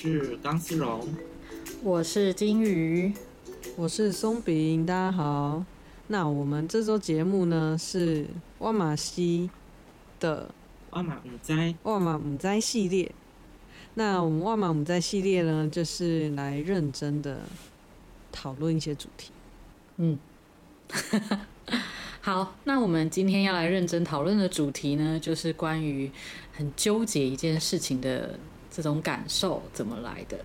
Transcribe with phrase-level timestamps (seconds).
[0.00, 1.04] 是钢丝绒，
[1.82, 3.12] 我是金鱼，
[3.74, 5.64] 我是松饼，大家好。
[6.06, 8.24] 那我们这周节目呢是
[8.60, 9.50] 万马西
[10.20, 10.54] 的
[10.90, 13.10] 万马五灾万马五灾系列。
[13.94, 17.40] 那我们万马五灾系列呢，就是来认真的
[18.30, 19.32] 讨论一些主题。
[19.96, 20.16] 嗯，
[22.22, 26.08] 好，那我们今天要来认真讨论的主题呢，就是关于
[26.56, 28.38] 很纠结一件事情的。
[28.78, 30.38] 这种感受怎么来的？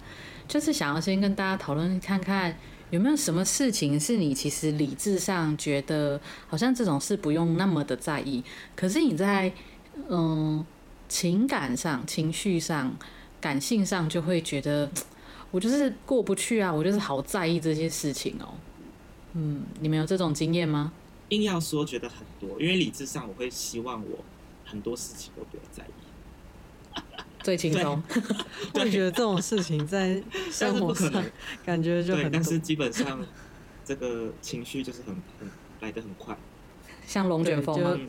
[0.47, 2.57] 就是想要先跟大家讨论看看，
[2.89, 8.43] 有没有什么事情是你其实理智上觉得好像这种事不用那么的在意，
[8.75, 9.53] 可是你在
[10.09, 10.65] 嗯
[11.07, 12.91] 情感上、情绪上、
[13.39, 14.89] 感性上就会觉得
[15.51, 18.55] 我就是过不去啊，我就是好在意这些事情哦。
[19.33, 20.91] 嗯，你们有这种经验吗？
[21.29, 24.25] 硬要说觉得很多，因为理智上我会希望我
[24.65, 26.02] 很多事情都不要在意。
[27.43, 28.01] 最轻松，
[28.73, 31.11] 我觉得这种事情在生活上
[31.65, 33.19] 感觉就很，但是基本上
[33.83, 35.49] 这个情绪就是很很
[35.81, 36.35] 来的很快，
[37.05, 37.99] 像龙卷风吗？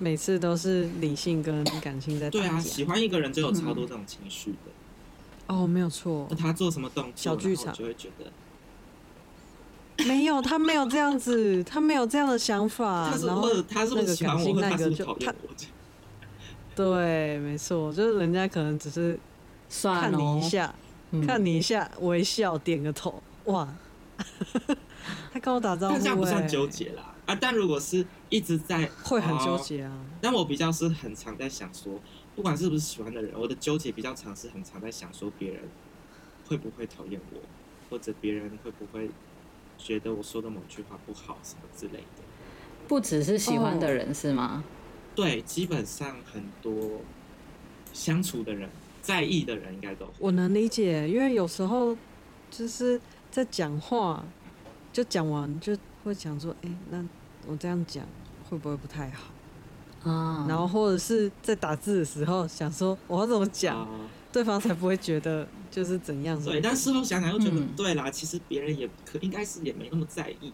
[0.00, 2.30] 每次都是理性跟感性在。
[2.30, 4.56] 对啊，喜欢一个人就有超多这种情绪的。
[5.46, 6.28] 哦，没有错。
[6.38, 13.16] 他做什么动作，小剧场就会觉得没有，他没有这样子，他没有这样的想法。
[13.26, 15.48] 然后他是不是喜欢我，他是讨厌我？
[16.74, 19.18] 对，没错，就是人家可能只是
[19.70, 20.74] 看你一下，
[21.26, 23.68] 看你一下，微笑，点个头，哇，
[25.32, 27.36] 他跟我打招呼，这样不算纠结啦啊！
[27.40, 29.92] 但如果是一直在，会很纠结啊。
[30.20, 32.00] 但我比较是很常在想说，
[32.34, 35.62] 不管是不是喜欢的人，我的纠结比较常是很常在想说，别人
[36.48, 37.38] 会不会讨厌我，
[37.90, 39.10] 或者别人会不会
[39.78, 42.22] 觉得我说的某句话不好，什么之类的。
[42.86, 44.62] 不只是喜欢的人是吗？
[45.14, 47.00] 对，基本上很多
[47.92, 48.68] 相处的人，
[49.00, 50.12] 在意的人应该都会。
[50.18, 51.96] 我能理解，因为有时候
[52.50, 54.24] 就是在讲话，
[54.92, 57.04] 就讲完就会想说：“哎，那
[57.46, 58.04] 我这样讲
[58.48, 59.30] 会不会不太好？”
[60.10, 63.88] 啊，然后或者是在打字的时候想说：“我要怎么讲，啊、
[64.30, 70.52] 对方才不会觉得就是怎样？”对，但事后想想又觉得、嗯、对啦，其实别人也可应该是也没那么在意。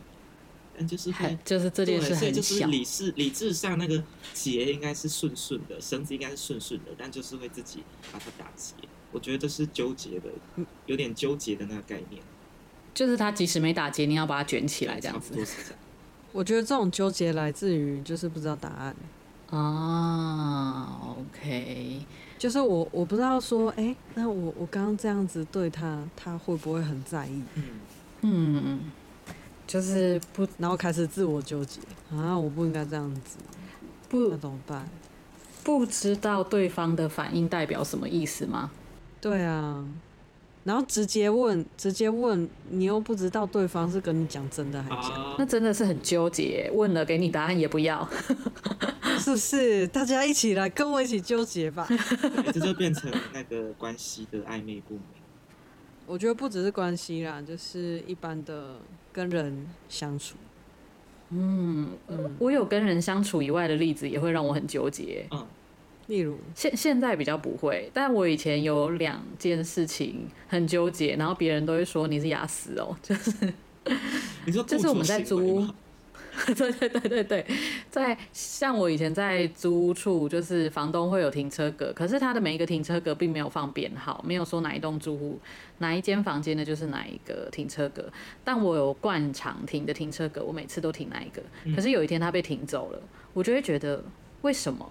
[0.86, 1.12] 就是
[1.44, 4.02] 就是这件事很小，所以就是理智理智上那个
[4.32, 7.82] 结应该是顺顺的，绳子应该是顺顺的，但就是会自己
[8.12, 8.74] 把它打结。
[9.12, 10.30] 我觉得这是纠结的，
[10.86, 12.22] 有点纠结的那个概念。
[12.94, 15.34] 就是他即使没打结，你要把它卷起来，这样子。
[16.32, 18.94] 我觉得这种纠结来自于就是不知道答案
[19.50, 21.16] 啊。
[21.18, 22.06] OK，
[22.38, 27.42] 就是我我不知道说，哎、欸，那我我刚刚这样子对他，他会不会很在意？
[27.56, 28.80] 嗯嗯。
[29.70, 31.81] 就是不，然后开始自我纠结
[32.12, 32.36] 啊！
[32.36, 33.36] 我不应该这样子，
[34.08, 34.84] 不，那怎么办？
[35.62, 38.72] 不知道对方的反应代表什么意思吗？
[39.20, 39.86] 对啊，
[40.64, 46.69] 然后直接问，直接问，你又不知道对方是跟你讲真的还是假的，那真的是很纠结。
[46.75, 48.04] 问了给你答案也不要，
[49.20, 49.86] 是不是？
[49.86, 51.86] 大家一起来跟我一起纠结吧，
[52.53, 55.03] 这就变成那个关系的暧昧不明。
[56.06, 58.80] 我觉得不只是关系啦，就是一般的
[59.12, 60.37] 跟人相处。
[61.30, 65.27] 嗯嗯，我有跟人相处以外的例子，也会让我很纠结。
[65.30, 65.47] 嗯，
[66.09, 73.53] 例如现现在比较不会，但我以前有两件事情很纠结，然后别人都会说你是雅思哦，就是
[74.45, 75.65] 你说 就是我们在租。
[76.54, 77.47] 对对对对对，
[77.91, 85.39] 在像我以前在租屋处，就是房东会有停车格，可是他的每一个停车格并没有放编号，没有说哪一栋住户
[85.78, 88.10] 哪一间房间的就是哪一个停车格。
[88.42, 91.42] 但我有惯常停的停车格，我每次都停那一个。
[91.75, 93.01] 可是有一天他被停走了，
[93.33, 94.03] 我就会觉得
[94.42, 94.91] 为什么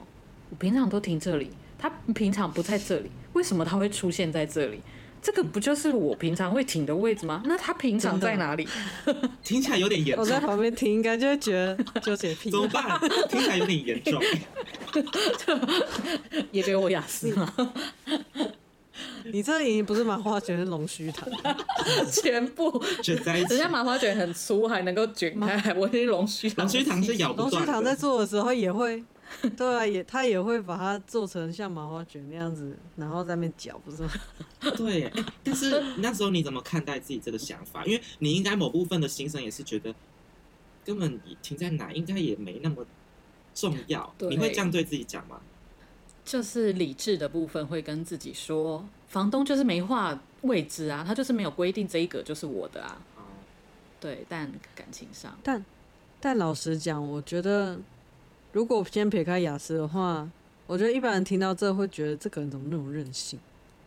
[0.50, 4.81] 我平常都停这里，他平常不在这里，为什么他会出现在这里？
[5.21, 7.42] 这个不就是我平常会停的位置吗？
[7.45, 8.68] 那他平常在哪里？
[9.44, 10.24] 听起来有点严重。
[10.24, 12.50] 我在旁边听，应该就会觉得纠结屁。
[12.50, 13.00] 怎么办？
[13.30, 14.21] 听起来有点严重。
[16.51, 17.54] 也给我雅思吗？
[19.31, 21.27] 你这已经不是麻花卷，是龙须糖，
[22.12, 23.50] 全部卷在一起。
[23.50, 26.65] 人家麻花卷很粗，还能够卷开，我是龙须糖。
[26.65, 27.51] 龙须糖是咬不断。
[27.51, 29.04] 龙须糖在做的时候也会，
[29.55, 34.11] 对啊，也他也会把它做成像麻花卷那样子，然后在那边搅，不是吗？
[34.75, 37.85] 对、欸，但是那时候你怎么看待自己这个想法？
[37.85, 39.93] 因为你应该某部分的心声也是觉得，
[40.83, 42.85] 根本你停在哪应该也没那么
[43.53, 44.13] 重要。
[44.19, 45.39] 你会这样对自己讲吗？
[46.25, 53.01] 就是理智的部分会跟自己说，房东就是没画位置啊，他就是没有规定这一个就是我的啊。
[53.99, 55.65] 对，但感情上，但
[56.19, 57.79] 但老实讲，我觉得
[58.51, 60.30] 如果先撇开雅思的话，
[60.66, 63.40] 我觉得一般人听到这会觉得这个人怎么那么任性？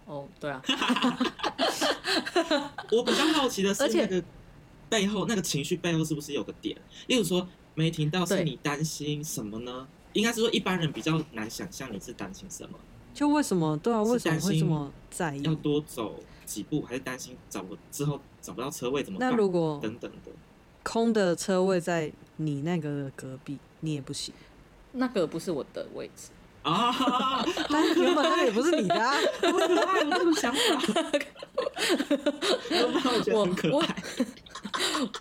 [0.06, 0.62] 哦，对啊。
[2.93, 4.23] 我比较好奇的是，那个
[4.88, 6.76] 背后那个情绪背后是不是有个点？
[7.06, 9.87] 例如说没听到，是你担心什么呢？
[10.12, 12.79] 应该是说，一般人比较难想象你是担心什么？
[13.14, 13.76] 就为什么？
[13.79, 15.43] 对啊，为什么会这么在意？
[15.43, 19.31] 要多走几步，还是担心找不之后找不到车位怎么办？
[19.31, 20.31] 那如果等等的
[20.82, 24.32] 空的车位在你那个隔壁，你也不行。
[24.92, 26.28] 那个不是我的位置
[26.62, 29.14] 啊，但原本那个也不是你的啊。
[29.42, 30.60] 我可爱，有这种想法。
[32.70, 34.02] 我我很可爱。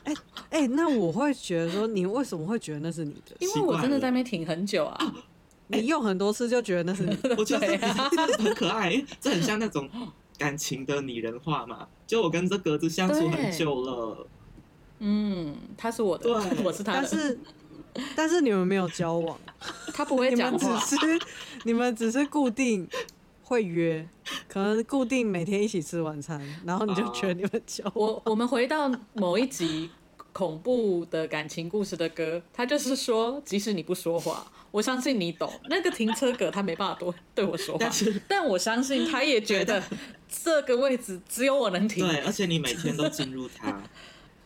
[0.05, 0.13] 哎。
[0.51, 3.33] 哎、欸，那我会觉得说，你为什么会觉得那是你的？
[3.39, 5.15] 因为我真的在那边停很久啊，啊
[5.67, 7.33] 你用很多次就觉得那是你的。
[7.39, 7.77] 我觉得
[8.37, 9.89] 很可爱，这很像那种
[10.37, 11.87] 感情的拟人化嘛。
[12.05, 14.27] 就我跟这格子相处很久了，
[14.99, 16.99] 嗯，他是我的，对，我是他的。
[16.99, 17.39] 但是
[18.15, 19.39] 但是你们没有交往，
[19.93, 21.19] 他不会讲话，只是
[21.63, 22.87] 你们只是固定
[23.43, 24.07] 会约，
[24.47, 27.93] 可能固定每天一起吃晚餐，然后你就觉得你们交往。
[27.95, 29.89] 我我们回到某一集。
[30.33, 35.51] 恐怖的感情故事的歌，他就是说，即使你不说话，我相信你懂。
[35.69, 39.83] 那个停车格他没办法多对我说话，但但我相信他也觉得
[40.29, 42.07] 这个位置只有我能停。
[42.07, 43.83] 对，而且你每天都进入它。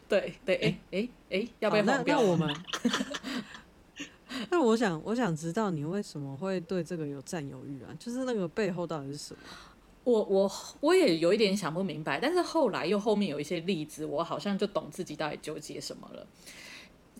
[0.07, 2.55] 对对，哎哎哎，要不要换掉我们？
[4.49, 7.89] 那我想，我想知道你为什么会对这个有占有欲啊？
[7.97, 9.39] 就是那个背后到底是什么？
[10.03, 16.27] 我我我也有一点想不明白，但是后来又后面有一些例子，我好像就懂自己到底纠结什么了。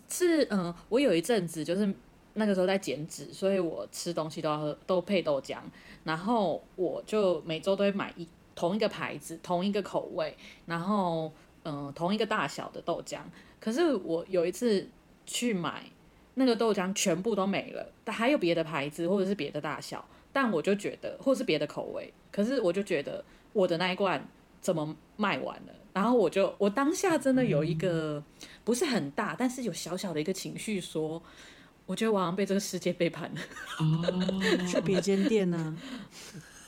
[0.08, 1.92] 是嗯，我有一阵子就是
[2.34, 5.58] 那个时候在减脂，所以我吃东西都要喝都配豆浆，
[6.04, 10.36] 然后我就每周都会买一同一个牌子、同一个口味，
[10.66, 11.32] 然后
[11.66, 13.18] 嗯同一个大小的豆浆。
[13.60, 14.88] 可是我有一次
[15.26, 15.84] 去买
[16.34, 20.02] 那个豆浆，全部都没了，但还有别的牌子或者是别的大小。
[20.32, 23.24] 但我就觉得，或是别的口味，可是我就觉得
[23.54, 24.22] 我的那一罐
[24.60, 25.72] 怎么卖完了？
[25.94, 28.22] 然后我就我当下真的有一个
[28.62, 31.22] 不是很大，但是有小小的一个情绪，说
[31.86, 33.40] 我觉得我好像被这个世界背叛了。
[33.78, 35.74] 哦， 去别间店呢？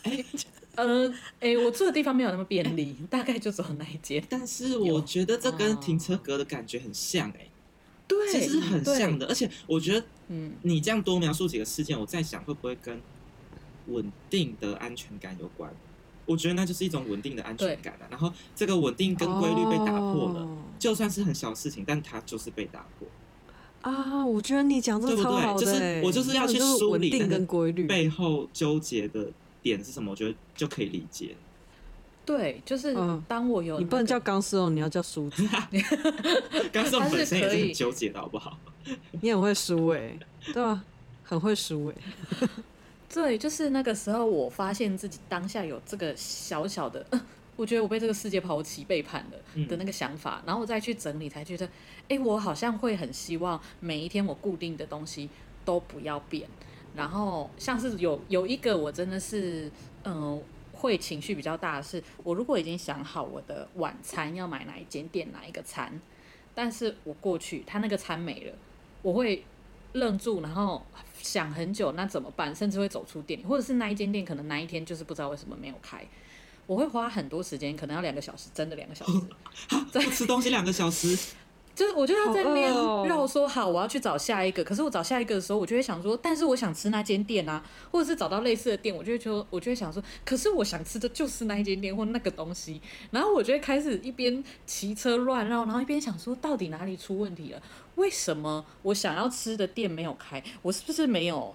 [0.04, 0.24] 哎，
[0.78, 1.08] 呃，
[1.40, 4.22] 哎、欸，我住的地方没有那么便利， 大概就走那一间。
[4.28, 7.48] 但是我觉得这跟停车格的感觉很像、欸，哎，
[8.06, 9.26] 对，其实是很像的。
[9.26, 13.00] 而且我觉得，嗯，你这样多描述几个事件，我在想会不会跟
[13.88, 15.68] 稳定的安全感有关，
[16.24, 18.08] 我觉得那就是一种稳定的安全感了、啊。
[18.12, 23.08] 然后这个稳定跟规律被打破了，哦、就算是很小的事情，但它就是被打破。
[23.80, 29.30] 啊，我觉得你讲这个超好的、欸，就是我就是要去梳理定跟规律背后纠结的
[29.68, 31.34] 点是什么，我觉得就可以理解。
[32.24, 32.94] 对，就是
[33.26, 35.42] 当我有、那个嗯，你不能叫钢丝哦，你要叫梳子。
[36.70, 38.58] 钢丝本身也是很纠结的，好不好？
[39.22, 40.18] 你很会梳哎、欸，
[40.52, 40.84] 对吧？
[41.24, 41.94] 很会梳哎、
[42.40, 42.48] 欸。
[43.10, 47.20] 对，就是那个时候，我发现自己当下有这个小小的，呃、
[47.56, 51.66] 我觉得我被这个世界抛弃、背叛了的那个想法，嗯、然后我再去整理，才觉得，
[52.10, 55.30] 哎，我好像会很希望每一天我固定的东西
[55.64, 56.46] 都不要变。
[56.98, 59.70] 然后像是有有一个，我真的是，
[60.04, 65.98] 嗯、会情绪比较大的是，我如果已经想好我的晚餐要买哪一间店哪一个餐，
[66.54, 68.52] 但是我过去他那个餐没了，
[69.00, 69.44] 我会
[69.92, 70.84] 愣住，然后。
[71.20, 72.54] 想很久，那怎么办？
[72.54, 76.00] 甚至会走出店里，或者是那一间店可能那一天就是不知道为什么没有开。
[76.64, 79.20] 我会花很多时间，可能要两个小时，真的两个小时，
[79.90, 81.34] 在吃东西两个小时。
[81.78, 82.72] 就是我就要在那边
[83.06, 84.64] 绕说好，我要去找下一个。
[84.64, 92.82] 可是我找下一个的时候，我就会想说，但是我想吃那间店啊，或者是找到类似的店，我就会说，我就会想说，可是我想吃的就是那一间店或那个东西。
[93.12, 97.62] 然后我就会开始一边骑车乱绕，然后一边想说，到底哪里出问题了？
[97.94, 100.42] 为什么我想要吃的店没有开？
[100.62, 101.54] 我是不是没有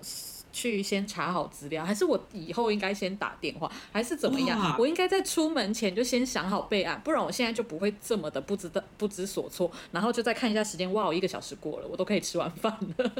[0.53, 4.77] 去先查好资料，还是我以后应该先打电话，还是怎么样？
[4.79, 13.11] 我应该在出门前就先想好备案，不然我现在就不会这么的不知道不知所措，然后就再看一下时间，哇，我一个小时过了，我都可以吃完饭了。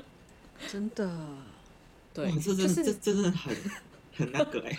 [0.72, 1.10] 真的，
[2.14, 3.56] 对，这真、就是、这真的很
[4.16, 4.78] 很那个哎、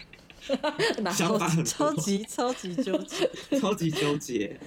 [0.48, 3.28] 欸， 想法很超级超级纠结，
[3.60, 4.58] 超级纠结。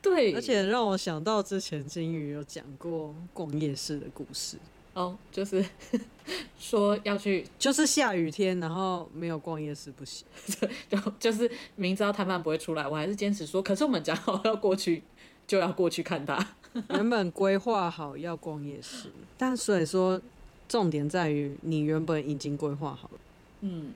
[0.00, 4.56] 对，而且让我想到之前金鱼有讲过逛夜市的故事。
[4.94, 5.64] 哦，就是
[6.58, 10.26] 说要去，就是下雨天，然后没有逛夜市不行。
[10.88, 13.62] 就就是明知道摊贩不会出来，我还是坚持说。
[13.62, 15.02] 可是我们讲好要过去，
[15.46, 16.46] 就要过去看他。
[16.90, 20.20] 原本规划好要逛夜市，但所以说
[20.68, 23.18] 重点在于你原本已经规划好了。
[23.60, 23.92] 嗯，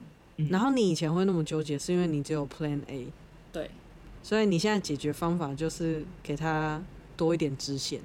[0.50, 3.06] 然后你以前会那么纠结，是因为你只有 Plan A。
[3.52, 3.70] 对。
[4.22, 6.82] 所以你现在解决方法就是给他
[7.16, 8.00] 多一点支线。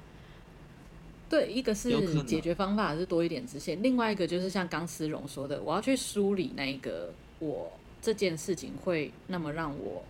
[1.32, 7.72] 对，一个是解决方法是多一点支线，另外一个就是像刚思荣说的，我要去梳理那个我
[8.02, 10.04] 这件事情会那么让我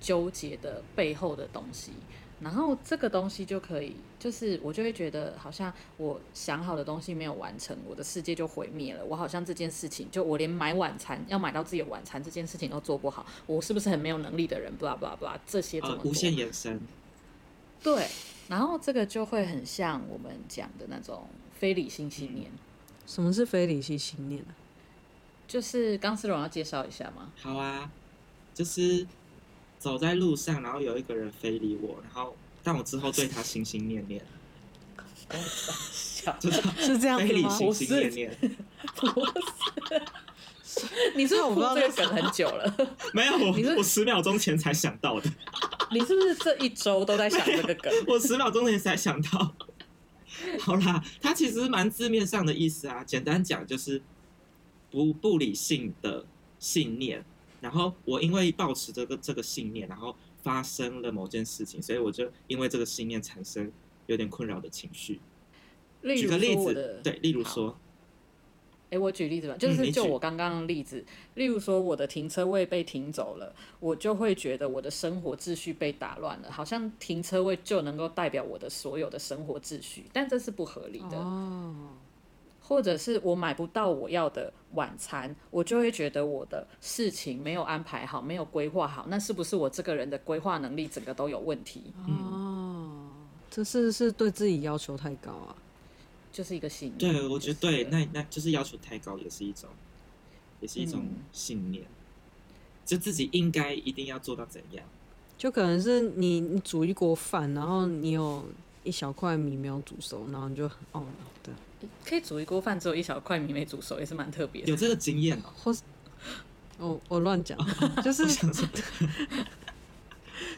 [0.00, 1.92] 纠结的背后的东西。
[2.40, 9.04] 然后这个东西就可以，就是我就会觉得，好像我想好的东西没有完成，我的世界就毁灭了。
[9.04, 16.80] 我好像这件事情，就我连买晚餐要买到自己的晚餐这件事情都做不好，我是不是很没有能力的人？blah blah blah，这些怎么、呃、无限延伸？
[17.80, 18.08] 对，
[18.48, 22.50] 然后这个就会很像我们讲的那种非理性信念。
[23.06, 24.54] 什么是非理性信念呢、啊？
[25.46, 27.32] 就是刚思荣要介绍一下吗？
[27.36, 27.90] 好啊，
[28.54, 29.06] 就是。
[29.76, 34.24] 走在路上，然后有一个人非礼我，然后但我之后对他心心念念，
[36.40, 37.50] 就是是这样子吗？
[37.50, 38.38] 心心念念，
[38.96, 39.06] 不
[40.64, 42.74] 是， 你是不是我这个梗很久了？
[43.12, 45.30] 没有，我我十秒钟前才想到的。
[45.92, 47.92] 你是不是这一周都在想这个梗？
[48.08, 49.54] 我十秒钟前才想到。
[50.58, 54.02] 好啦，它其实蛮字面上的意思啊，简单讲就是
[54.90, 56.26] 不不理性的
[56.58, 57.24] 信念。
[57.60, 63.72] 然后我因为抱持这个这个信念，然后发生了某件事情，所以我就因为这个信念产生
[64.06, 65.20] 有点困扰的情绪。
[66.02, 67.78] 举个例子，对，例如说，
[68.94, 81.18] 哎，我举例子吧，就是就我刚刚的例子，嗯、例如说我的停车位被停走了，我就会觉得我的生活秩序被打乱了，好像停车位就能够代表我的所有的生活秩序，但这是不合理的。
[81.18, 81.74] 哦
[82.66, 91.92] 或者是我买不到我要的晚餐，我就会觉得我的事情没有安排好，没有规划好，那是不是我这个人的规划能力整个都有问题？
[92.08, 93.10] 哦，
[93.50, 95.54] 这是是对自己要求太高啊，
[96.34, 97.12] 就是一个信念。
[97.14, 99.70] 对，我觉得对，那那就是要求太高，也是一种，
[100.60, 101.88] 也是一种信念，嗯、
[102.84, 104.84] 就自己应该一定要做到怎样？
[105.38, 108.44] 就可能是你你煮一锅饭，然后你有
[108.82, 111.06] 一小块米没有煮熟，然后你就很懊恼，
[111.42, 111.54] 对。
[112.04, 114.70] 可以煮一锅饭，只有一小块米没煮熟，也是蛮特别的。
[114.70, 115.52] 有这个经验哦？
[115.54, 115.82] 或是
[116.78, 117.56] 我我乱讲，
[118.02, 118.24] 就是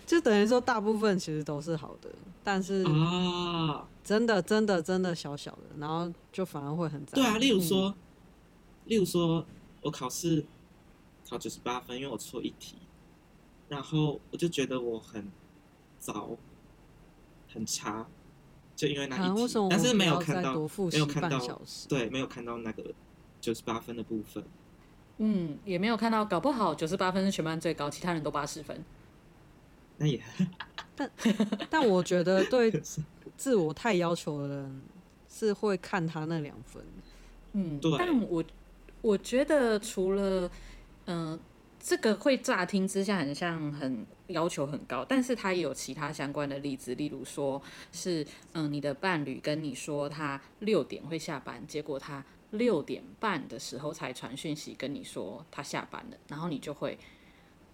[0.06, 2.08] 就等于说大部分其实都是好的，
[2.42, 7.14] 但是啊，真的真的真的小小的，然后就反而会很糟。
[7.14, 7.94] 对啊，例如说，嗯、
[8.86, 9.44] 例如说
[9.82, 10.44] 我考试
[11.28, 12.76] 考九十八分，因为我错一题，
[13.68, 15.30] 然后我就觉得我很
[15.98, 16.30] 糟，
[17.52, 18.06] 很差。
[18.74, 22.84] 就因为那一题，但是没有看到，没有看到，对，没有看到那个
[23.40, 24.44] 九十八分的部分。
[25.16, 28.84] 嗯，也没有看到，搞不好九十八分是全班最高，其他人都八十分。
[29.98, 30.20] 那也，
[30.94, 31.10] 但
[31.70, 32.70] 但我觉得对
[33.36, 34.82] 自我太要求的人
[35.28, 36.82] 是会看他那两分。
[37.52, 37.92] 嗯，对。
[37.98, 38.44] 但我
[39.02, 40.50] 我觉得除了
[41.06, 41.30] 嗯。
[41.30, 41.40] 呃
[41.78, 47.62] 这个会乍听之下很像很要求很高，但是他也有其他相关的例子，例如说
[47.92, 56.98] 是嗯，你的伴侣跟你说他六点会下班，结果他六点半的时候才传讯息跟你说他下班了，然后你就会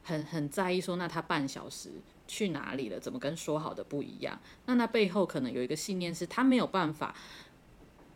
[0.03, 1.91] 很很在意说，那他半小时
[2.27, 2.99] 去哪里了？
[2.99, 4.39] 怎么跟说好的不一样？
[4.67, 7.15] 那那背后可能有一个信念是他没有办法。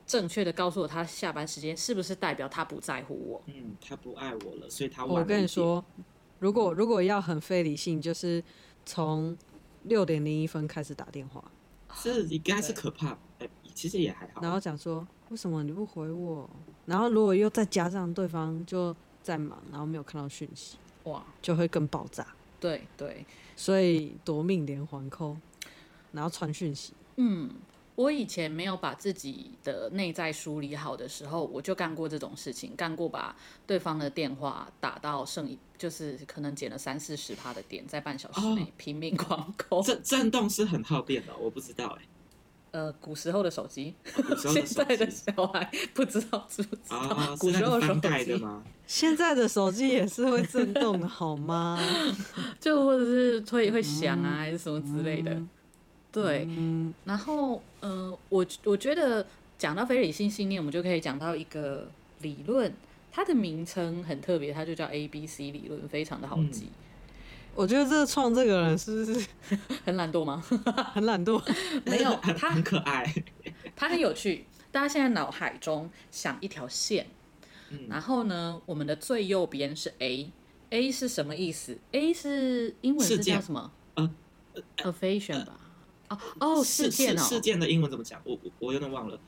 [0.07, 3.43] 正确的告诉我他下班时间，是不是代表他不在乎我？
[3.47, 5.85] 嗯，他不爱我了，所以他我跟你说，
[6.39, 8.41] 如果如果要很非理性，就是
[8.85, 9.37] 从
[9.83, 11.45] 六点零一分开始打电话，
[12.05, 13.19] 这应该是可怕。
[13.41, 14.41] 哎，其实也还好。
[14.41, 16.49] 然后讲说为什么你不回我？
[16.85, 20.77] 然后如果又再加上对方就在忙，然后没有看到讯息，
[21.07, 22.27] 哇，就会更爆炸。
[22.61, 25.37] 对对，所以夺命连环扣，
[26.13, 27.51] 然后传讯息，嗯。
[27.97, 33.35] 我以前没有把自己的内在梳理好的时候，我就干过这种事情，干过把
[33.67, 39.81] 对方的电话打到剩一，就是可能减了三四十趴的电，在半小时内拼命狂扣。
[39.81, 42.03] 震震动是很耗电的，我不知道哎。
[42.77, 46.99] 呃，古时候的手机，哦、 现在的小孩不知道知不知道？
[47.09, 48.63] 哦、古时候的手机吗？
[48.87, 51.79] 现在的手机也是会震动的，好吗？
[52.61, 55.41] 就或者是会会响啊，嗯、还是什么之类的。
[56.13, 59.25] 对，嗯、然后呃，我我觉得
[59.57, 61.89] 讲到非理性信念，我们就可以讲到一个
[62.21, 62.71] 理论，
[63.11, 66.69] 它的名称很特别，它就叫 A B C 理论，非常的好记。
[67.57, 69.27] 嗯我觉得这个创这个人是不是
[69.85, 70.43] 很懒惰吗？
[70.93, 71.43] 很懒惰，
[71.87, 73.13] 没有，他很可爱，
[73.75, 74.45] 他很有趣。
[74.71, 77.07] 大家现在脑海中想一条线，
[77.71, 83.73] 嗯、然后呢，我们的最右边是 A，A 是什么意思？A 是英文是叫什么？
[83.95, 84.13] 呃
[84.79, 85.59] ，affection 吧？
[86.11, 88.21] 哦哦，事件哦，事件的英文怎么讲？
[88.25, 89.19] 我我有点忘了，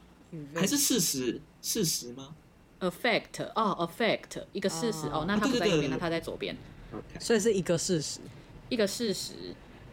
[0.55, 1.41] 还是事实？
[1.63, 2.35] 事实吗
[2.81, 6.55] ？affect 哦，affect 一个事实哦，那他不在右边，那他在左边。
[6.93, 7.21] Okay.
[7.21, 8.21] 所以是一个事实，
[8.69, 9.33] 一个事实。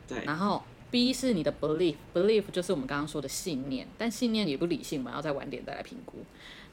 [0.07, 0.23] 对。
[0.23, 6.19] 然后 B 是你的 belief，belief 就是我们刚刚说的信念，但信念也不理性我们，要再晚点再来评估。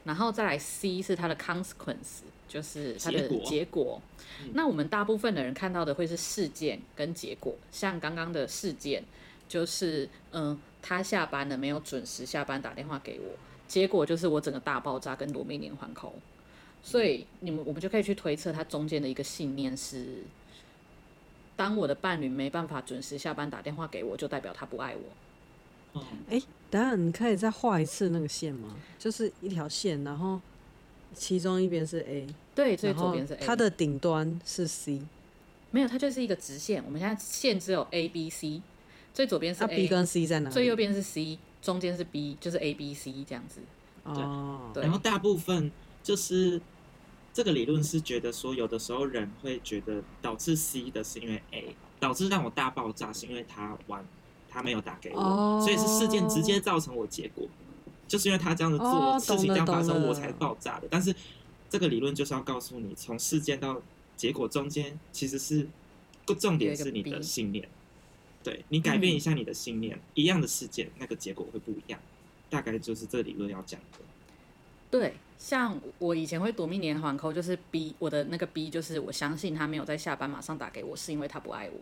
[0.05, 3.45] 然后再来 C 是它的 consequence，就是它的结果。
[3.45, 4.01] 结果
[4.41, 9.03] 嗯、那我们大部分的人看到的会是事件跟结果，像刚刚的事件，
[9.47, 13.37] 就是嗯，他下班了没有准时下班打电话给我，
[13.67, 16.13] 结果就是我整个大爆炸跟罗密连环扣。
[16.83, 20.17] 所以你们我们就可以去推测，它中间的一个信念是：
[21.55, 25.99] 当我的伴侣没办法准时下班打电话给我，就代表他不爱我。
[25.99, 28.75] 哦，哎，等下你可以再画一次那个线吗？
[28.99, 30.41] 就是一条线，然后
[31.13, 35.01] 其中一边是 A，对，最左边是 A，它的顶端是 C，
[35.71, 36.83] 没有，它就是一个直线。
[36.83, 38.61] 我们现在线只有 A、B、C，
[39.13, 40.49] 最左边是 A，B 跟 C 在哪？
[40.49, 43.61] 最右边是 C，中间是 B，就是 A、B、C 这样子。
[44.03, 45.71] 哦，对，然后大部分
[46.03, 46.61] 就是。
[47.35, 54.05] 这个理论是觉得说，有的时候人会觉得导致 C 的是因为 A，导致让我大爆炸是因为他玩，
[54.47, 55.59] 他没有打给我，oh.
[55.59, 57.47] 所以是事件直接造成我结果，
[58.07, 60.87] 就是因为他这样子做、oh, 事情这样发生，我才爆炸的。
[60.91, 61.11] 但是
[61.71, 63.81] 这个理论就是要告诉你，从事件到
[64.15, 65.67] 结果中间其实是
[66.37, 67.67] 重点是你的信念，
[68.43, 71.99] 对，你改变一下你的信念，嗯、一样的事件那个结果会不一样，
[72.47, 73.97] 大概就是这个理论要讲的。
[74.91, 75.15] 对。
[75.43, 81.81] 像我以前会夺命连环扣，就是 B，我的那个 B 就是我相信他没有在下班马上打给我，是因为他不爱我。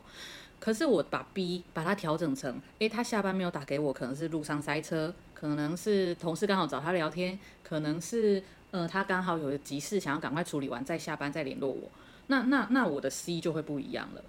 [0.60, 11.88] 可是我把 B 把它调整成，诶，他下班没有打给我，可能是路上塞车，可能是同事刚好找他聊天，可能是呃他刚好有急事想要赶快处理完再下班再联络我。
[12.26, 14.24] 那那那我的 C 就会不一样了。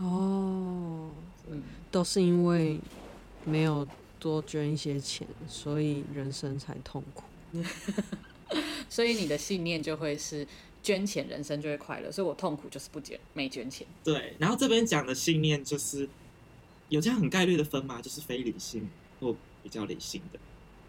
[0.00, 1.10] 哦，
[1.50, 2.80] 嗯，都是因为
[3.44, 3.86] 没有
[4.18, 7.24] 多捐一些钱，所以人生才痛苦。
[8.88, 10.46] 所以你的信念就会是
[10.82, 12.10] 捐钱，人生就会快乐。
[12.10, 13.86] 所以我痛苦就是不捐，没捐钱。
[14.02, 16.08] 对，然后这边讲的信念就是
[16.88, 18.00] 有这样很概率的分吗？
[18.00, 18.88] 就是非理性
[19.20, 20.38] 或比较理性的。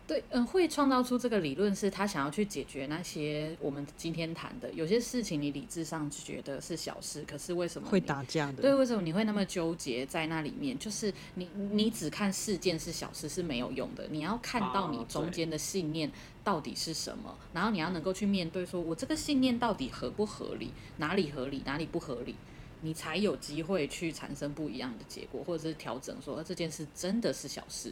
[0.07, 8.61] 对，嗯，会创造出这个理论是他想要去解决那些我们今天谈的有些事情，你理智上觉得是小事，可是为什么会打架的？
[8.61, 10.77] 对，为什么你会那么纠结在那里面？
[10.77, 16.11] 就是你你只看事件是小事是没有用的，你要看到你中间的信念
[16.43, 22.35] 到底是什么，然后你要能够去面对，说我这个信念到底合不合理，哪里合理，哪里不合理，
[22.81, 27.91] 你才有机会去产生不一样的结果，或者是调整说这件事真的是小事。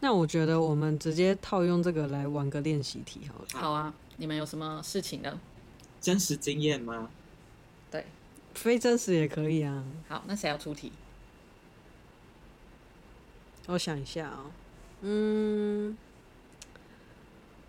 [0.00, 3.46] 那我觉得我们直接套用这个来玩个练习题好了。
[3.54, 5.40] 好啊，你们有什么事情呢？
[6.00, 7.08] 真实经验吗？
[7.90, 8.04] 对，
[8.52, 9.82] 非真实也可以啊。
[10.06, 10.92] 好，那谁要出题？
[13.66, 14.50] 我想一下啊、喔，
[15.00, 15.96] 嗯，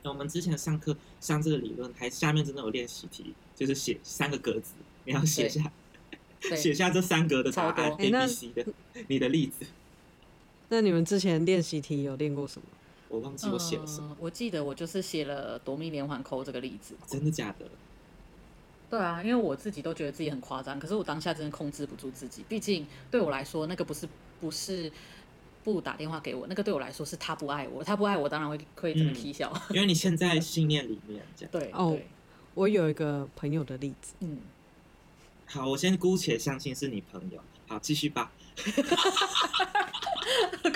[0.03, 4.73] 我们之前上课上这个理论，还下面真的有练习题，就是写三个格子，
[5.05, 5.71] 你要写下，
[6.53, 8.65] 写下这三格的答案 A、B、C 的，
[9.07, 9.65] 你的例子。
[10.69, 12.67] 那你们之前练习题有练过什么？
[13.07, 14.09] 我忘记我写了什么。
[14.09, 16.95] 呃，我记得我就是写了夺命连环扣这个例子。
[17.07, 17.65] 真的假的？
[18.89, 22.43] 对啊，因为我自己都觉得自己很夸张，可是我当下真的控制不住自己。
[22.49, 24.07] 毕竟对我来说，那个不是
[24.41, 24.91] 不是
[25.63, 29.51] 不打电话给我，那个对我来说是他不爱我，他不爱我当然会会这么踢笑。
[29.69, 31.51] 因为你现在信念里面这样。
[31.53, 31.97] 对哦，
[32.53, 34.13] 我有一个朋友的例子。
[34.19, 34.39] 嗯，
[35.45, 37.39] 好，我先姑且相信是你朋友。
[37.67, 38.31] 好，继续吧。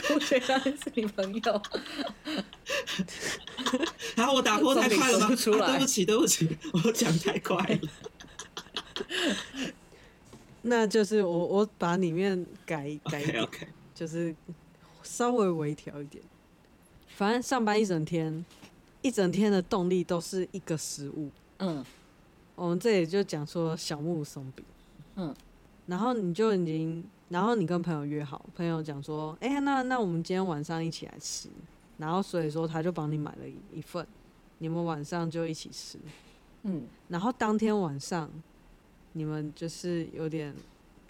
[0.03, 1.41] 口水当然是你朋友。
[4.15, 5.35] 然后，我打破太快了吗？
[5.35, 5.71] 出来、啊？
[5.71, 7.79] 对不起，对不起，我讲太快了。
[10.63, 13.67] 那就是我我把里面改改一点 okay, okay.
[13.95, 14.35] 就是
[15.03, 16.21] 稍微微调一点。
[17.15, 18.45] 反正上班一整天，
[19.01, 21.31] 一整天的动力都是一个食物。
[21.59, 21.83] 嗯，
[22.55, 24.65] 我们这里就讲说小木松饼。
[25.15, 25.33] 嗯，
[25.89, 27.03] 然后你就已经。
[27.29, 31.47] 然后你跟朋友约好，朋友讲说：“哎、欸，那那我们今天晚上一起来吃。”
[31.95, 34.03] 然后所以说他就帮你买了一份，
[34.57, 35.99] 你们晚上就一起吃，
[36.63, 38.27] 嗯，然后当天晚上
[39.13, 40.55] 你们就是有点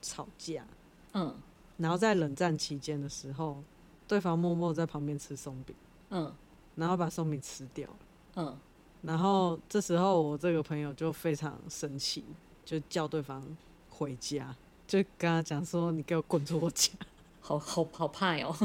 [0.01, 0.65] 吵架，
[1.13, 1.33] 嗯，
[1.77, 3.63] 然后在冷战期间的时候，
[4.05, 5.73] 对方默默在旁边吃松饼，
[6.09, 6.33] 嗯，
[6.75, 7.95] 然后把松饼吃掉了，
[8.35, 8.57] 嗯，
[9.03, 12.25] 然后这时候我这个朋友就非常生气，
[12.65, 13.41] 就叫对方
[13.89, 14.53] 回家，
[14.89, 16.89] 就跟他讲说：“你给我滚出我家！”
[17.39, 18.55] 好好好怕哦。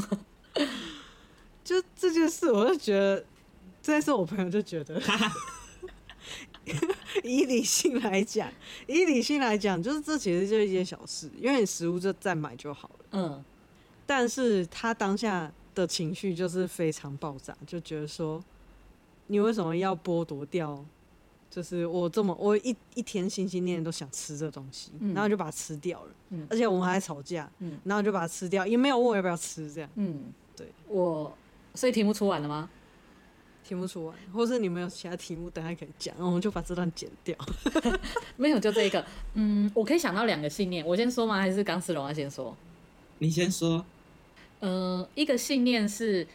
[1.63, 3.23] 就这件事，我就觉得，
[3.83, 4.99] 这件事我朋友就觉得，
[7.23, 8.51] 以理性来讲，
[8.87, 13.05] 以理性来讲，就是这其实就是一件小事，因为你食物就再买就好了。
[13.13, 13.45] 嗯，
[14.07, 18.43] 但是他当下的情绪就是非常爆炸，就觉得说，
[19.27, 20.83] 你为什么要剥夺掉？
[21.55, 26.11] 就是我这么我一一天心心念念都想吃这东西，嗯、然后就把它吃掉了。
[26.31, 29.89] 嗯，而且我们还吵架，嗯，然后就把它吃掉，也没有问我要不要吃，这样。
[29.95, 31.33] 嗯，对，我。
[31.77, 32.69] 所以题目出完了吗？
[33.63, 37.37] 题目出完，或是你们有其他题目，等下可以讲，我们就把这段剪掉。
[38.37, 39.05] 没有，就这一个。
[39.35, 41.39] 嗯，我可以想到两个信念，我先说吗？
[41.39, 42.57] 还是钢丝绒要先说？
[43.19, 43.85] 你先说。
[44.59, 46.27] 呃，一个信念是，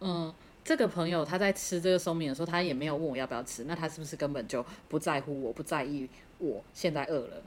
[0.00, 7.42] 嗯、呃，这个朋友他在吃这个松饼的时候，他也没有问我要不要吃，那他是不是根本就不在乎我，不在意我现在饿了？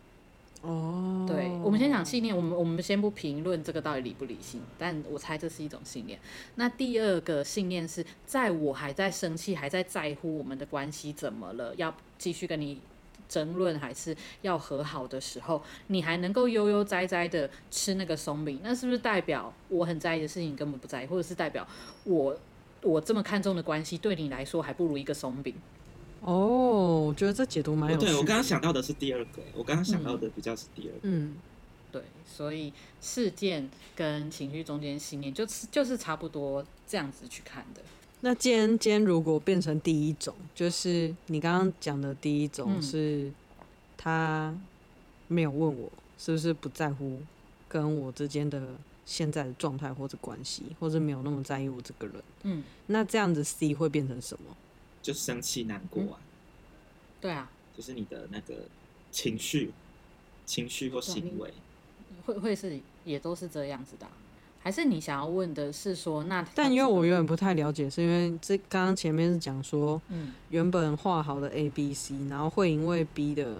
[0.61, 6.19] 哦，对，我们先讲信念，我们我们先不评论这个到底理不理性，但我猜这是一种信念。
[6.55, 12.81] 那第二个信念是在我还在生气，还在在乎我们的关系怎么了，要继续跟你
[13.29, 21.67] 争论，还是要和好的时候，你还能够悠悠哉哉的吃那个松饼，那是不是代表我很在意的事情根本不在意，或者是代表
[22.05, 22.35] 我
[22.85, 25.53] 我这么看重的关系对你来说还不如一个松饼？
[26.21, 28.11] 哦，我觉得这解读蛮有趣的。
[28.11, 30.99] 对，我刚刚想到的是第二个，我刚刚想到的比较是第二个。
[31.03, 31.35] 嗯，
[31.91, 37.81] 对，所以事件跟情绪中间信念就是就是差不多这样子去看的。
[38.21, 43.31] 那今天今天如果变成第一种，就是你刚刚讲的第一种是，
[43.95, 44.55] 他
[45.27, 47.19] 没有问我是不是不在乎
[47.67, 48.61] 跟我之间的
[49.05, 52.15] 现在的状态或者关系，或者没有那么在意我这个人。
[52.43, 54.55] 嗯，那这样子 C 会变成什么？
[55.01, 56.25] 就生气、难过啊、嗯，
[57.21, 58.55] 对啊，就是你的那个
[59.11, 59.71] 情绪、
[60.45, 61.53] 情绪或行为，
[62.25, 64.11] 会会是也都是这样子的、啊，
[64.63, 73.57] 还是你想要问的是说，那但因为我有点不太了解，是因为这刚刚前面是讲说，嗯，原本画好的 A、B、C，然后会因为 B 的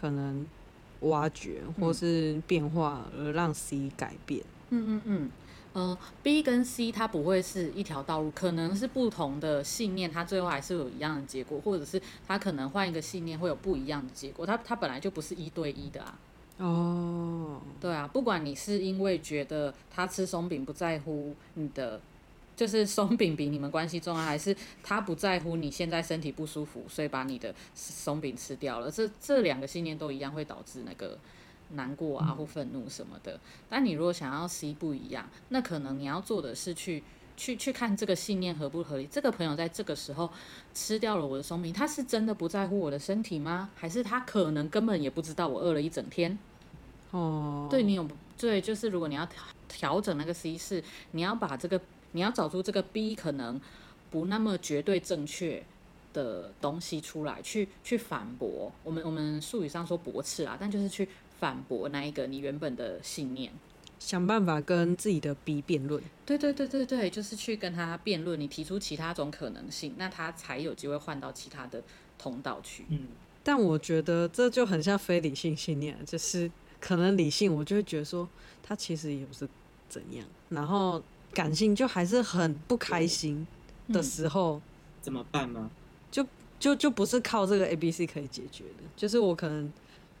[0.00, 0.46] 可能
[1.00, 4.42] 挖掘或是变化而让 C 改变，
[4.74, 5.30] 嗯嗯嗯。
[5.74, 14.46] 呃，B 跟 C 它不会是一条道路，可能是不同的信念，它最后还是有一样的结果，或者是它可能换一个信念会有不一样的结果。
[14.46, 16.16] 它它本来就不是一对一的啊。
[16.58, 22.00] 哦，对啊，不管你是因为觉得他吃松饼不在乎你的，
[22.54, 31.18] 就是松饼比你们关系重要，还是他不在乎你现在身体不舒服，所以把你的松饼吃掉了，这这两个信念都一样会导致那个。
[31.74, 33.38] 难过啊，或愤怒什么的。
[33.68, 37.02] 但你如果想要 C 不一样，那可能你要做的是去
[37.36, 39.08] 去去看这个信念合不合理。
[39.10, 40.30] 这个朋友在这个时候
[40.72, 43.70] 吃掉了我的松饼，他是真的不在乎我的身体吗？
[43.74, 46.38] 还是他可能根本也不知道我饿了一整天？
[47.10, 48.08] 哦，对你有
[48.38, 51.80] 对，就是如果你要调调整那个 C 是，你要把这个
[52.12, 53.60] 你要找出这个 B 可能
[54.10, 55.64] 不那么绝对正确
[56.12, 58.70] 的东西出来，去去反驳。
[58.84, 61.08] 我们我们术语上说驳斥啊，但就是去。
[61.44, 63.52] 反驳那一个你原本的信念，
[63.98, 66.02] 想办法跟自己的 B 辩论。
[66.24, 71.82] 对对对对对，就是去跟他辩论，你提出其他种可能性，那他才有机会换到其他的
[72.18, 72.86] 通道去。
[72.88, 73.08] 嗯，
[73.42, 78.26] 但我觉得这就很像非理性信念，就是可能理性我就会觉得说
[78.62, 79.46] 他其实也不是
[79.86, 81.02] 怎样，然后
[81.34, 83.46] 感性就还是很不开心
[83.92, 84.62] 的时候，嗯、
[85.02, 85.70] 怎么办呢？
[86.10, 86.26] 就
[86.58, 89.70] 就就不是靠这个 A B C 可以解决的，就是我可能。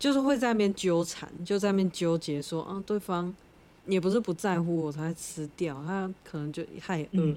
[0.04, 3.34] 就是会在那边纠缠，就在那边纠结，说啊，对方
[3.86, 7.34] 也不是不在乎我才吃掉，他可能就太饿，嗯，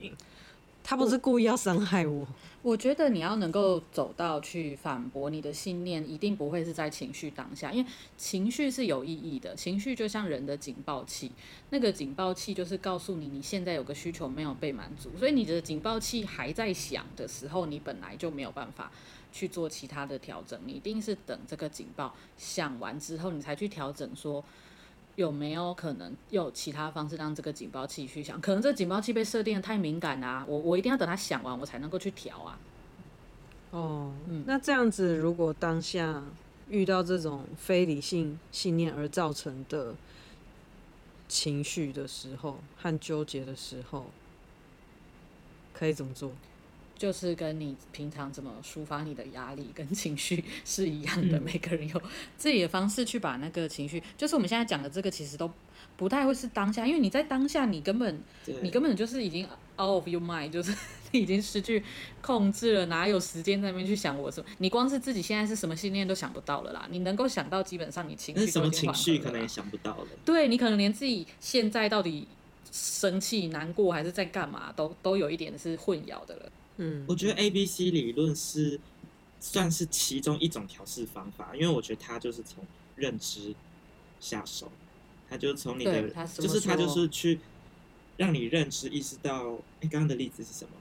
[0.89, 2.26] 他不是故意要伤害我。
[2.62, 11.30] 我觉得你要能够走到去反驳你的信念，一定不会是在情绪当下，因为情绪是有意义的，情绪就像人的警报器，
[11.71, 18.89] 那个警报器就是告诉你你现在有个需求没有被满足，所以你的警报器还在响的时候，你本来就没有办法。
[19.30, 24.43] 去做其他的调整，你一定是等这个警报响完之后，你才去调整，说
[25.17, 28.39] 有没有可能有其他方式让这个警报器去响？
[28.39, 32.60] 可能这个警报器被设定的太敏感啊，我我一定要等它响完，我才能够去调啊。
[33.71, 36.23] 哦，嗯，那这样子，如果当下
[36.69, 39.95] 遇到这种非理性信念而造成的
[41.27, 44.12] 情绪的时候和纠结的时候，
[45.73, 46.32] 可以怎么做？
[46.97, 52.01] 就是跟你平常怎么抒发你的压力跟情绪 是一样的，嗯、每个人有
[52.38, 55.49] 自己的方式去把那个情绪，就是我们现在讲的这个，其实都
[55.95, 58.19] 不太会是当下，因为你在当下，你根本
[58.62, 59.45] 你根本就是已经
[59.79, 60.75] out of your mind，就是
[61.12, 61.83] 你已经失去
[62.21, 64.49] 控制了，哪有时间在那边去想我什么？
[64.57, 70.07] 你光是自己现在是什么信念都想不到了啦，你能够想到，基本上你情绪什么情绪可能也想不到了。
[70.25, 72.27] 对，你可能连自己现在到底
[72.71, 76.51] 生气、难过还是在干嘛，都都有一点是混淆的了。
[76.77, 78.79] 嗯，我觉得 A B C 理论是
[79.39, 83.53] 算是其中一种调试方法，因为我觉得它就是从认知
[84.19, 84.71] 下手，
[85.29, 87.39] 它就是从你的，就是它就是去
[88.17, 90.71] 让你认知意识到，哎、欸，刚刚的例子是什么？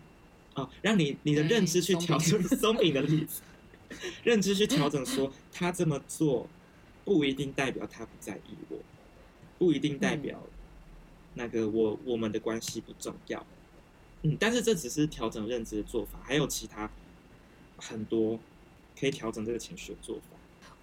[0.62, 3.42] 哦，让你你的认知去调整 松饼的例子，
[4.24, 6.48] 认知去调整说他这么做
[7.04, 8.78] 不一定代表他不在意我，
[9.58, 10.42] 不一定代表
[11.34, 13.46] 那个我我们的关系不重要。
[14.22, 16.90] 嗯，但是这只是调整认知的做法，还有其他
[17.76, 18.38] 很多
[18.98, 20.22] 可以调整这个情绪的做法。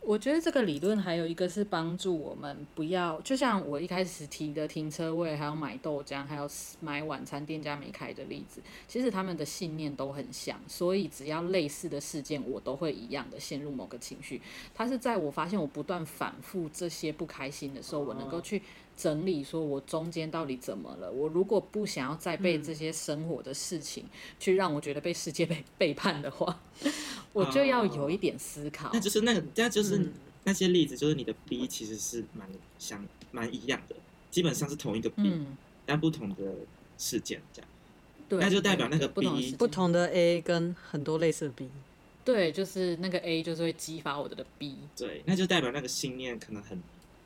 [0.05, 6.45] 我觉得这个理论还有一个是帮助我们不要，就像我一开始提的停车位，还有买豆浆，还有
[6.81, 14.41] 买晚餐店家没开的例子，其实他们的信念都很像，所以只要类似的事件，我都会一样的陷入某个情绪。
[14.75, 18.61] 它是在我发现我不断反复这些不开心的时候，我能够去
[18.95, 21.11] 整理，说我中间到底怎么了？
[21.11, 24.05] 我如果不想要再被这些生活的事情
[24.39, 26.59] 去让我觉得被世界被背叛的话。
[27.33, 30.07] 我就要有一点思考，那就是那个，那就是
[30.43, 33.95] 那些例子，就是你的 B 其实是蛮相蛮一样的，
[34.29, 36.53] 基本上是同一个 B，、嗯、但不同的
[36.99, 37.69] 事件这样。
[38.29, 41.69] 对，那就代表那个 B 不同的 A 跟很多类似的 B。
[42.23, 44.77] 对，就是那个 A 就是会激发我的的 B。
[44.95, 46.79] 对，那就代表那个信念可能很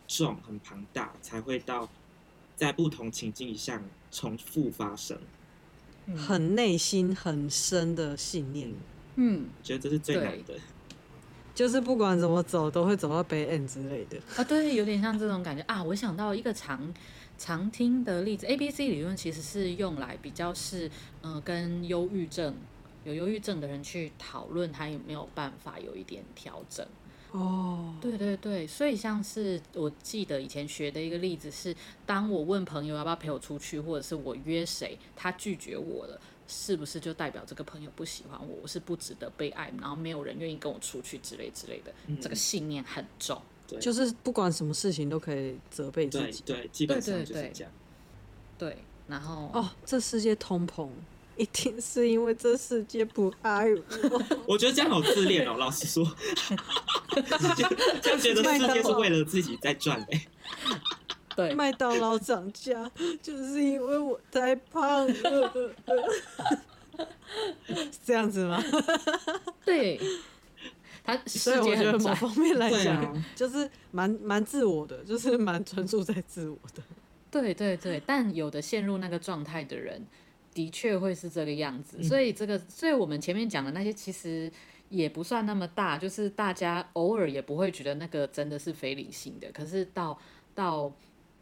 [0.07, 1.89] 重、很庞大，才会到
[2.55, 5.17] 在不同情境下重复发生，
[6.15, 8.73] 很内心很深的信念。
[9.15, 10.53] 嗯，觉得这是最难的，
[11.53, 14.43] 就是不管怎么走，都会走到 bad end 之类的啊。
[14.43, 15.83] 对，有点像这种感觉啊。
[15.83, 16.93] 我想到一个常
[17.37, 20.87] 常听的例子，A B C 理论其实是用来比较是，
[21.23, 22.55] 嗯、呃，跟忧郁症
[23.03, 26.87] 有忧郁症的人去讨论他有没有办法有一点调整。
[27.37, 36.19] 哦，对对对，所以像是我记得以前学的一个例子是，当我问朋友要不要陪我出去，或者是我约谁，他拒绝我了。
[36.49, 38.59] 是不是就代表这个朋友不喜欢我？
[38.61, 41.93] 我是不值得被爱，然后没有人愿意跟我出去之类之类的。
[42.05, 46.41] 嗯、这个信念很重，对，就是不管什么事情都可以责备自己。
[46.45, 47.73] 对，对，基本上就是这样。
[48.57, 50.87] 对，对，对，然后哦，这世界通膨，
[51.37, 54.23] 一定是因为这世界不爱我。
[54.47, 56.05] 我觉得这样好自恋哦，老实说，
[58.01, 60.27] 这样觉得世界是为了自己在转哎、欸。
[61.35, 62.89] 对，麦当劳涨价
[63.21, 65.75] 就是因为我太胖了，
[68.03, 68.59] 这样子吗？
[69.63, 70.01] 对，
[71.03, 76.81] 他所以我觉得某方面来讲，就是蛮蛮自我的，就是蛮专注在自我的。
[77.29, 80.03] 对对对，但有的陷入那个状态的人，
[80.57, 82.01] 的确会是这个样子。
[82.01, 84.51] 所以这个，所以我们前面讲的那些，其实
[84.89, 89.51] 也不算那么大，就是大家偶尔也不会觉得那个真的是非理性的。
[89.51, 90.19] 可是到
[90.55, 90.91] 到。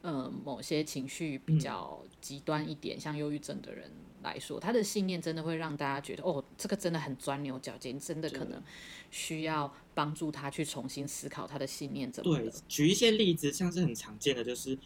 [0.01, 3.89] 呃，某些情绪比较极端一点，嗯、像忧郁症的人
[4.21, 8.61] 来说，他的信念真的会让大家觉得，哦，这个真的很钻牛角尖，真的可能
[9.09, 12.37] 需要帮助他去重新思考他的信念怎么。
[12.37, 14.77] 对，举一些例子，像是很常见的，就是，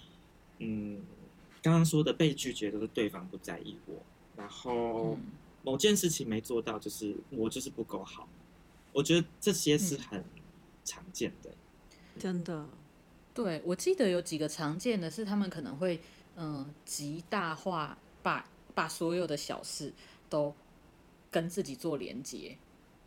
[0.59, 1.01] 嗯，
[1.61, 3.95] 刚刚说的被拒绝都是对方不在意我，
[4.39, 5.17] 然后
[5.63, 8.27] 某件事情没做到，就是我就是不够好。
[8.93, 10.23] 我觉得这些是很
[10.85, 12.65] 常见的，嗯、真的。
[13.33, 15.99] 对，我记得有几个常见的是，他们可能会
[16.35, 19.93] 嗯极大化，把把所有的小事
[20.29, 20.53] 都
[21.29, 22.57] 跟自己做连接，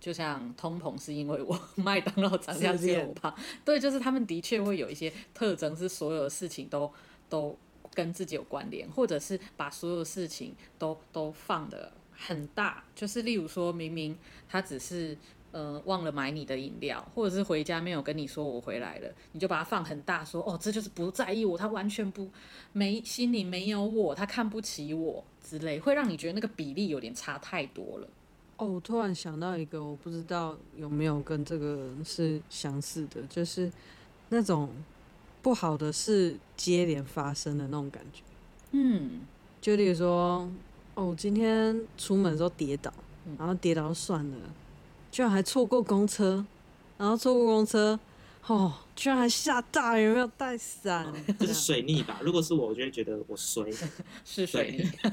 [0.01, 6.91] 就像通膨是因为我 麦当劳涨价是因为我胖，对，就是他们的确会有一些特征，是所有的事情都
[7.29, 7.59] 都
[7.95, 14.17] 跟自己有关联，或者是把所有事情都都放得很大，就是例如说明明
[14.49, 15.17] 他只是。
[15.53, 22.27] 呃，忘了买你的饮料，或者是回家没有跟你说我回来了，你就把它放很大，说哦，这就是不在意我，他完全不
[22.73, 28.09] 没心里没有我，他看不起我之类，会让你觉得那个比例有点差太多了。
[28.57, 33.71] 哦，我突然想到一个，我不知道有没有跟这个是相似的，就是
[34.31, 34.71] 那种
[35.43, 38.23] 不好的事接连发生的那种感觉。
[38.71, 39.21] 嗯，
[39.61, 40.49] 就例如说，
[40.95, 42.93] 哦，今天出门的时候跌倒，
[43.39, 44.37] 然后跌倒就算了。
[45.11, 46.45] 居然还错过公车，
[46.97, 47.99] 然后错过公车，
[48.47, 52.21] 哦，居然还下大雨，没有带伞，这是水逆吧？
[52.23, 53.71] 如果是我，我就会觉得我衰，
[54.25, 55.11] 是水逆。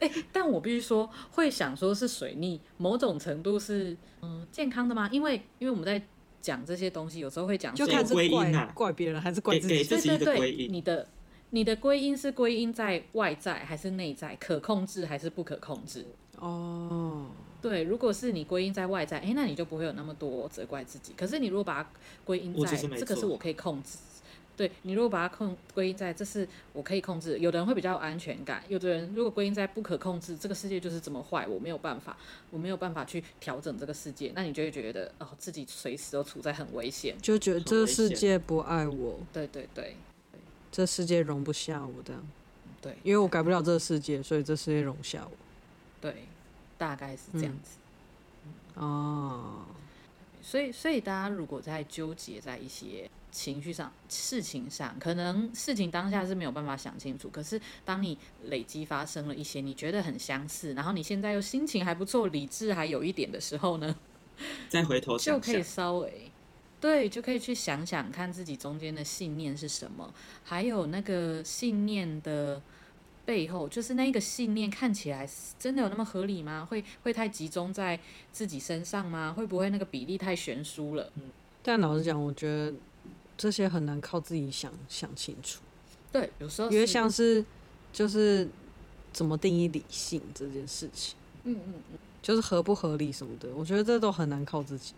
[0.00, 5.06] 哎、 欸，但我必须说，会想说是水逆，某种程度是嗯健康的吗？
[5.12, 6.02] 因为因为我们在
[6.40, 9.84] 讲这些东西，有时候会讲就看是怪怪别人还是怪自己。
[9.84, 11.06] 对对对，你的
[11.50, 14.36] 你的归因是归因在外在还是内在？
[14.36, 16.04] 可控制还是不可控制？
[16.38, 17.26] 哦。
[17.62, 21.12] 对，如果是你归因在外在，哎，那你就不会有那么多责怪自己。
[21.16, 21.90] 可是你如果把它
[22.24, 23.98] 归因在这个是我可以控制，
[24.56, 32.16] 对，你如果把它控归因在这是我可以控制，有的人会比较有安全感，有的人如果归因在不可控制，这个世界就是这么坏，我没有办法，
[32.50, 39.96] 我没有办法去调整这个世界，那你就会觉得哦，自己随时都处在很危险，就觉得这个世界不爱我，对对对，
[40.32, 40.40] 对，
[40.72, 42.14] 这世界容不下我的，
[42.80, 45.36] 对，因为我改不了这个世界，所以这世界容不下我，
[46.00, 46.14] 对。
[46.78, 47.78] 大概是这样子，
[48.74, 49.64] 嗯、哦，
[50.42, 63.94] 所以所以大家如果在纠结在一些情绪上、事情上，可能事情当下是没有办法想清楚，可是当你累积发生了一些你觉得很相似，然后你现在又心情还不错、理智还有一点的时候呢，
[64.68, 66.30] 再回头想想就可以稍微
[66.80, 72.62] 对，就可以去想想看自己中间的信念是什么，还有那个信念的。
[73.26, 76.64] 背后就是那个信念，看起来真的有那么合理吗？
[76.64, 77.98] 会会太集中在
[78.30, 79.34] 自己身上吗？
[79.36, 81.10] 会不会那个比例太悬殊了？
[81.16, 81.22] 嗯，
[81.60, 82.72] 但老实讲，我觉得
[83.36, 85.60] 这些很难靠自己想想清楚。
[86.12, 87.44] 对，有时候因为像是
[87.92, 88.48] 就是
[89.12, 94.94] 怎么定义理性这件事情，嗯嗯嗯，就是合不合理什么的，我觉得这都很难靠自己。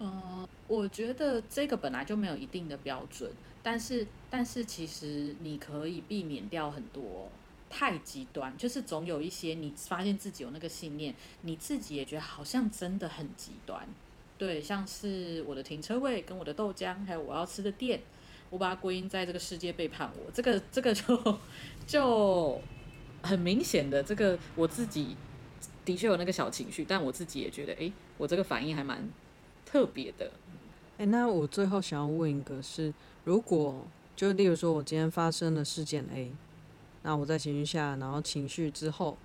[0.00, 3.30] 嗯，我觉得这个本来就没有一定的标准，
[3.62, 7.30] 但是但是其实你可以避免掉很多。
[7.68, 13.84] 太极端，就是总有一些你发现自己有那个信念，你自己也觉得好像真的很极端。
[14.38, 18.00] 对，像是我的停车位跟我的豆浆，还有我要吃的店，
[18.50, 21.38] 我把它归因在这个世界背叛我，这个这个就
[21.86, 22.60] 就
[23.22, 25.16] 很明显的，这个我自己
[25.84, 29.08] 的确有那个小情绪，但我自己也觉得，哎，我这个反应还蛮
[29.64, 30.30] 特别的。
[30.98, 32.92] 哎，那我最后想要问一个是，
[33.24, 36.32] 如果就例如说我今天发生了事件 A。
[37.02, 39.16] 那我在情绪下，然后情绪之后，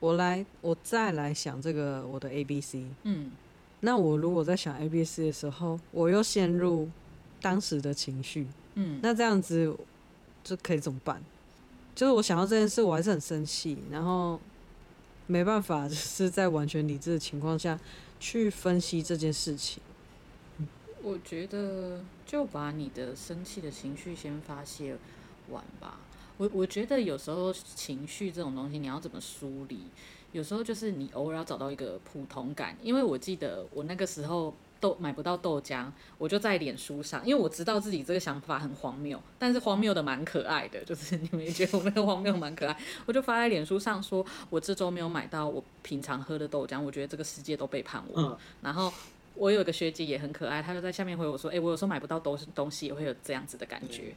[0.00, 2.84] 我来，我再来想这个我的 A B C。
[3.04, 3.30] 嗯，
[3.84, 6.88] 那我如果在想 A B C 的时候，我又陷入
[7.40, 9.76] 当时的情绪，嗯，那这样子
[10.44, 11.20] 就可以怎么办？
[11.94, 14.40] 就是我想到这件事，我还是很生气，然后
[15.26, 17.78] 没办法，就是在完全理智的情况下
[18.20, 19.82] 去分析这件事情。
[21.02, 24.96] 我觉得就把你的生气的情绪先发泄
[25.50, 25.98] 完吧。
[26.38, 29.80] 我我觉得有时候情绪这种东西，你要怎么梳理？
[30.32, 32.76] 有时候就是你偶尔要找到一个普通感。
[32.82, 35.86] 因为我记得我那个时候豆买不到豆浆，
[36.18, 48.20] 我就在脸书上，因为我知道自己这个想法很荒谬，但是荒谬的蛮可爱的，就是你们也觉得我那个荒谬蛮可爱，我就发在脸书上说，我这周没有买到我平常喝的豆浆，我觉得这个世界都背叛我。
[48.20, 48.36] 嗯。
[48.60, 48.92] 然后
[49.34, 54.14] 我有个学姐也很可爱，她就在下面回我说，哎、欸，我有时候买不到东东西也会有这样子的感觉。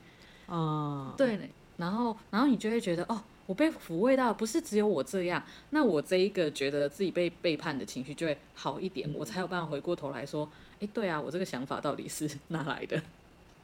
[0.47, 1.13] 嗯。
[1.15, 1.37] 对。
[1.77, 13.01] 然后，然后你就会觉得，哦，我被抚慰到，不是只有我这样，那我这一个觉得自己被背叛的情绪就会好一点，我才有办法回过头来说，哎，对啊，我这个想法到底是 哪来的？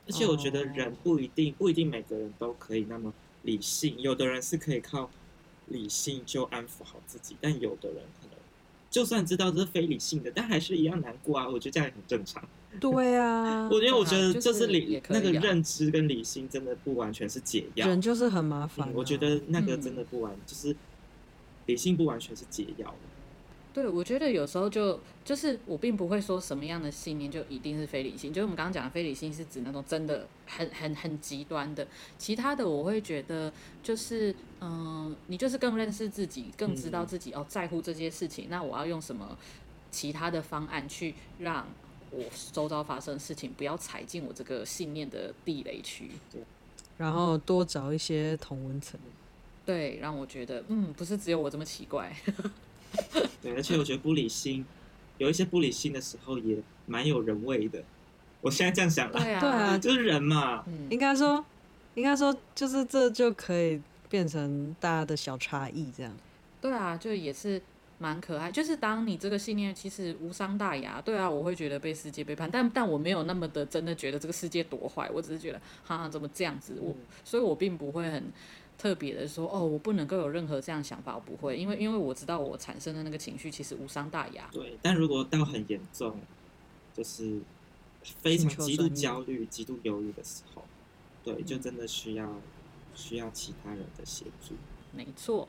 [0.07, 3.13] 而且我觉得人不一定，不一定每个人都可以那么
[3.43, 5.09] 理性，有的人是可以靠
[5.67, 8.35] 理性就安抚好自己，但有的人可能
[8.89, 11.47] 就算知道这是非理性的，但还是一样难过啊。
[11.47, 12.43] 我觉得这样也很正常。
[12.79, 18.95] 对啊，我因为我觉得就是理、啊就是、那个认知跟理性真的不完全是解药，人就是很麻烦、啊嗯。
[18.95, 20.75] 我觉得那个真的不完，嗯、就是
[21.65, 22.95] 理性不完全是解药。
[23.73, 31.85] 对，我觉得有时候就就是我并不会说什么样的信念就一定是非理性，就是我们刚刚讲的非理性是指那种真的很很很极端的，
[32.17, 33.51] 其他的我会觉得
[33.83, 34.31] 就是
[34.61, 39.37] 嗯、呃，你就是更认识自己，更知道自己、嗯、哦在乎这些事情，那我要用什么
[39.89, 41.67] 其他的方案去让。
[42.11, 46.11] 我周遭发生的事情，不要踩进我这个信念的地雷区。
[46.31, 46.41] 对，
[46.97, 48.99] 然后多找一些同温层。
[49.65, 52.13] 对，让我觉得，嗯，不是只有我这么奇怪。
[53.41, 54.65] 对，而且我觉得不理性，
[55.17, 57.81] 有一些不理性的时候也蛮有人味的。
[58.41, 60.63] 我现在这样想了，对啊，就是人嘛。
[60.67, 61.43] 嗯，应该说，
[61.95, 66.11] 应该说，就是这就可以变成大家的小差异，这样。
[66.59, 67.61] 对啊，就也是。
[68.01, 78.31] 蛮可爱，就是当你这个信念其实无伤大雅，对啊，我会觉得被世界背叛，但但我没有那么的真的觉得这个世界多坏，我只是觉得哈哈怎么这样子，我所以，我并不会很
[78.75, 84.49] 特别的说哦，我不能够有任何这样想法，我不会，因为因为我知道我产生的那个情绪其实无伤大雅。
[84.51, 86.19] 对，但如果到很严重，
[86.95, 87.39] 就是
[88.03, 90.63] 非常极度焦虑、极度忧郁的时候，
[91.23, 92.41] 对，就真的需要、嗯、
[92.95, 94.55] 需要其他人的协助。
[94.91, 95.47] 没错。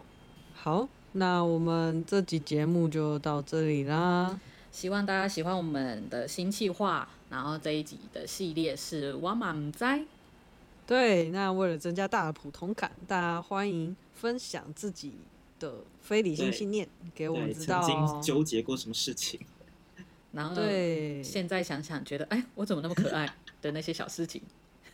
[0.55, 4.41] 好，那我们这集节目就到这里啦。
[4.71, 7.09] 希望大家喜欢我们的新计划。
[7.29, 9.85] 然后这一集的系列是我嘛不知。
[10.87, 15.15] 对，那为了增加大的普通感，大家欢迎分享自己
[15.59, 17.87] 的非理性信念给我们知道、哦。
[17.87, 19.41] 曾经纠结过什么事情？
[20.33, 23.27] 然后对，现在想想觉得，哎，我怎么那么可爱
[23.63, 24.43] 的那些小事情。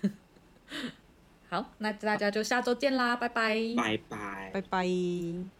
[1.50, 5.57] 好，那大家就下周见啦，拜拜，拜拜，拜拜。